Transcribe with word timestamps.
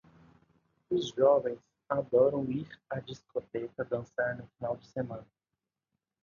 Os 0.89 1.09
jovens 1.15 1.59
adoram 1.87 2.43
ir 2.51 2.67
à 2.89 2.99
discoteca 2.99 3.85
dançar 3.85 4.35
no 4.35 4.49
fim 4.57 4.75
de 4.79 4.87
semana. 4.87 5.27